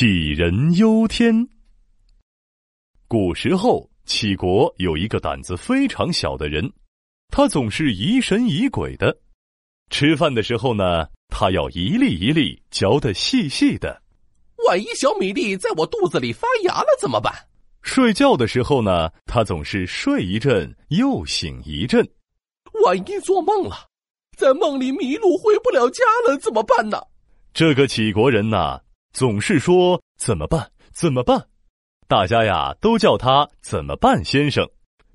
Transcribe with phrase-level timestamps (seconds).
[0.00, 1.46] 杞人忧天。
[3.06, 6.72] 古时候，杞国有一个胆子非常小的人，
[7.28, 9.14] 他总是疑神疑鬼的。
[9.90, 14.00] 吃饭的时候呢，他要一粒一粒嚼得细细的。
[14.66, 17.34] 万一小米粒在我肚子里发芽了怎么办？
[17.82, 22.08] 睡觉的时候呢，他总是睡一阵又醒一阵。
[22.86, 23.76] 万一做梦了，
[24.34, 26.98] 在梦里迷路回不了家了怎么办呢？
[27.52, 28.80] 这个杞国人呐。
[29.12, 30.70] 总是说怎么办？
[30.92, 31.46] 怎么办？
[32.08, 34.68] 大家呀都叫他怎么办先生。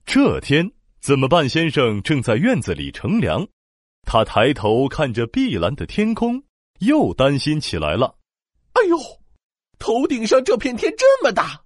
[0.05, 3.47] 这天，怎么办先生正在院子里乘凉，
[4.05, 6.43] 他抬头看着碧蓝的天空，
[6.79, 8.15] 又担心起来了。
[8.73, 8.97] 哎呦，
[9.79, 11.61] 头顶上这片天这么大，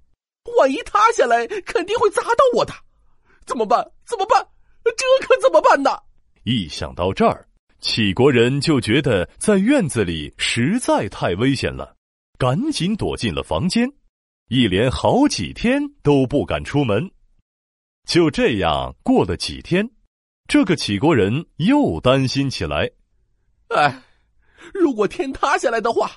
[0.58, 2.74] 万一塌下来，肯定会砸到我的。
[3.46, 3.86] 怎么办？
[4.06, 4.46] 怎么办？
[4.84, 5.92] 这可怎么办呢？
[6.44, 7.48] 一想到这儿，
[7.82, 11.96] 杞国人就觉得在院子里实在太危险了。
[12.40, 13.86] 赶紧躲进了房间，
[14.48, 17.12] 一连好几天都不敢出门。
[18.08, 19.86] 就这样过了几天，
[20.48, 22.90] 这个杞国人又担心起来。
[23.68, 24.02] 哎，
[24.74, 26.12] 如果天塌下来的话，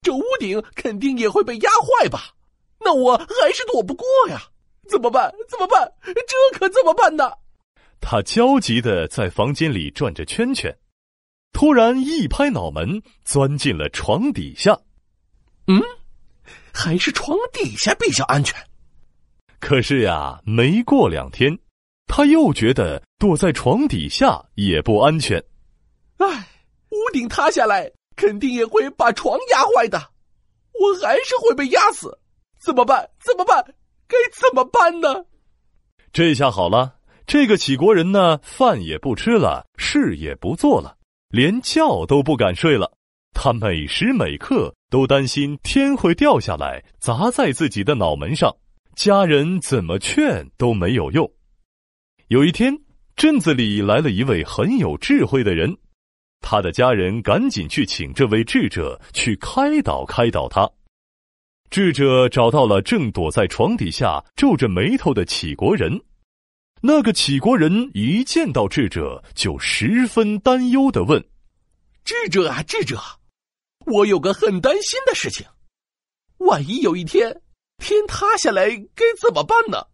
[0.00, 2.34] 这屋顶肯定也会被压坏吧？
[2.80, 4.40] 那我还是躲不过呀！
[4.88, 5.30] 怎么办？
[5.50, 5.92] 怎么办？
[6.02, 7.30] 这可怎么办呢？
[8.00, 10.74] 他焦急的在房间里转着圈圈，
[11.52, 14.80] 突然一拍脑门，钻进了床底下。
[15.68, 15.80] 嗯，
[16.72, 18.54] 还是床底下比较安全。
[19.60, 21.56] 可是呀，没过两天，
[22.06, 25.42] 他又觉得躲在床底下也不安全。
[26.16, 26.48] 唉，
[26.90, 29.98] 屋顶塌下来，肯定也会把床压坏的，
[30.72, 32.18] 我还是会被压死。
[32.58, 33.08] 怎么办？
[33.20, 33.62] 怎么办？
[34.08, 35.24] 该怎么办呢？
[36.12, 40.96] 这下好了，这个杞国人呢，饭也不吃了，事也不做了，
[41.28, 42.97] 连觉都不敢睡了。
[43.40, 48.52] 他每时每刻都担心天会掉下来砸在自己的脑门上，
[48.96, 51.30] 家人怎么劝都没有用。
[52.26, 52.76] 有一天，
[53.14, 55.72] 镇子里来了一位很有智慧的人，
[56.40, 60.68] 他的家人赶紧去请这位智者去开导开导他。
[61.70, 66.02] 智者找到了正躲在床底下皱着眉头的杞国人，
[66.82, 71.24] 那个杞国人一见到智者就十分担忧的问
[72.04, 73.00] ：“智者啊，智者！”
[73.88, 75.46] 我有个很担心的事情，
[76.38, 77.40] 万一有一天
[77.78, 79.86] 天塌下来该怎么办呢？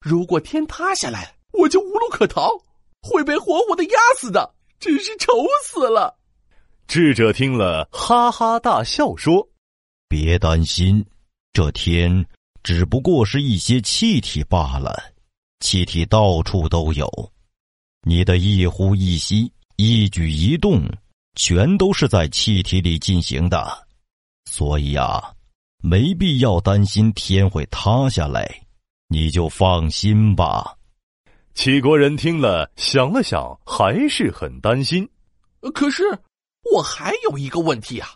[0.00, 2.50] 如果天塌下来，我就无路可逃，
[3.02, 5.32] 会被活活的压死的，真是愁
[5.64, 6.18] 死了。
[6.86, 9.48] 智者听了，哈哈大笑说
[10.08, 11.04] ：“别担心，
[11.52, 12.26] 这天
[12.62, 15.12] 只不过是一些气体罢了，
[15.60, 17.32] 气体到处都有，
[18.02, 20.82] 你的一呼一吸，一举一动。”
[21.34, 23.86] 全都是在气体里进行的，
[24.50, 25.34] 所以啊，
[25.82, 28.62] 没必要担心天会塌下来，
[29.08, 30.76] 你就放心吧。
[31.54, 35.08] 齐国人听了，想了想，还是很担心。
[35.74, 36.04] 可是
[36.72, 38.14] 我还有一个问题啊，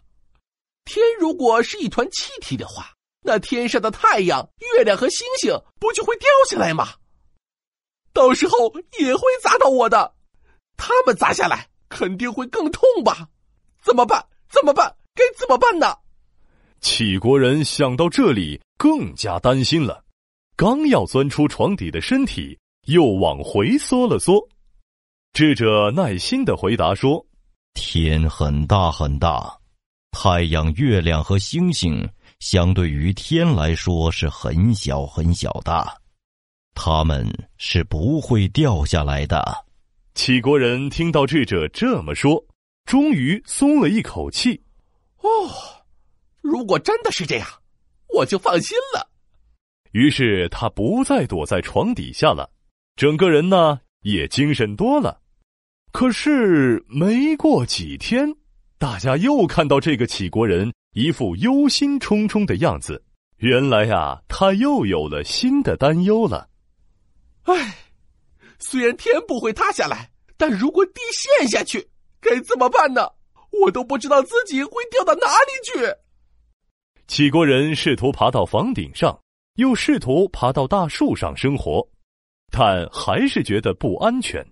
[0.85, 2.93] 天如果是一团气体的话，
[3.25, 6.95] 那天上的太阳、月亮和星星不就会掉下来吗？
[8.13, 10.15] 到时候也会砸到我的，
[10.77, 11.69] 他们砸下来。
[11.93, 13.29] 肯定会更痛吧？
[13.83, 14.25] 怎么办？
[14.49, 14.97] 怎么办？
[15.15, 15.95] 该怎么办呢？
[16.81, 20.03] 杞国人想到这里，更加担心了。
[20.57, 24.49] 刚要钻出床底的身体，又往回缩了缩。
[25.35, 27.25] 智者耐心的回答说
[27.75, 29.59] ：“天很大很大，
[30.13, 32.09] 太阳、月亮和星星
[32.41, 35.87] 相对于天来说是很小很小的，
[36.75, 37.27] 他们
[37.59, 39.43] 是不会掉下来的。”
[40.15, 42.45] 杞国人听到智者这么说，
[42.85, 44.63] 终于松了一口气。
[45.19, 45.51] 哦，
[46.43, 47.49] 如果真的是这样，
[48.09, 49.09] 我就放心了。
[49.93, 52.51] 于是他不再躲在床底下了，
[52.95, 55.21] 整个人呢也精神多了。
[55.93, 58.35] 可是没过几天，
[58.79, 63.03] 大家又看到这个杞国人一副忧心忡忡的样子。
[63.39, 66.49] 原来呀，他又有了新的担忧了。
[67.45, 67.79] 唉。
[68.63, 73.09] 虽然天不会塌下来，但如果地陷下去，该怎么办呢？
[73.51, 75.95] 我都不知道自己会掉到哪里去。
[77.07, 79.21] 杞国人试图爬到房顶上，
[79.57, 81.87] 又试图爬到大树上生活，
[82.51, 84.43] 但还是觉得不安全。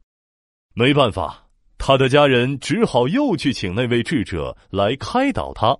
[0.75, 1.49] 没办法，
[1.79, 5.79] 他的家人只好又去请那位智者来开导他。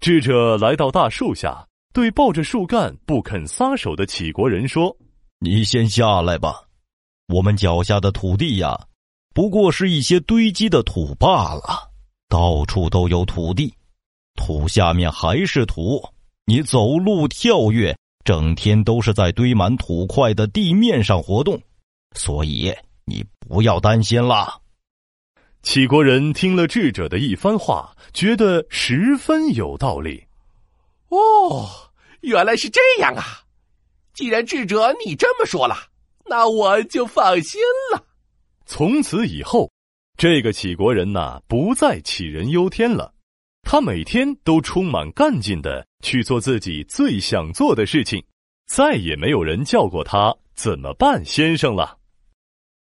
[0.00, 4.94] 智者来到大树下，对抱着树干不肯撒手的杞国人说
[5.38, 6.62] ：“你先下来吧。”
[7.28, 8.86] 我们脚下的土地呀，
[9.34, 11.90] 不过是一些堆积的土罢了。
[12.28, 13.72] 到处都有土地，
[14.36, 16.02] 土下面还是土，
[16.44, 21.60] 你走路跳跃，整天都是在堆满土块的地面上活动，
[22.14, 22.74] 所以
[23.04, 24.58] 你不要担心啦。
[25.62, 30.24] 齐国人听了智者的一番话，觉得十分有道理。
[31.08, 31.68] 哦，
[32.20, 33.42] 原来是这样啊！
[34.14, 35.76] 既然智者你这么说了，
[36.28, 37.60] 那我就放心
[37.92, 38.04] 了。
[38.64, 39.70] 从此以后，
[40.16, 43.12] 这个杞国人呐，不再杞人忧天了。
[43.62, 48.22] 他每天都充满干劲的去做自己最想做的事情，
[48.66, 51.98] 再也没有人叫过他怎么办，先生了。